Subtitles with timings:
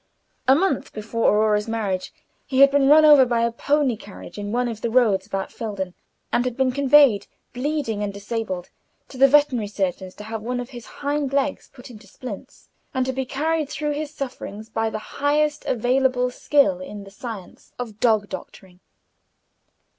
[0.47, 2.11] A month before Aurora's marriage
[2.47, 5.51] he had been run over by a pony carriage in one of the roads about
[5.51, 5.93] Felden,
[6.33, 8.71] and had been conveyed, bleeding and disabled,
[9.09, 13.05] to the veterinary surgeon's, to have one of his hind legs put into splints, and
[13.05, 17.99] to be carried through his sufferings by the highest available skill in the science of
[17.99, 18.79] dog doctoring.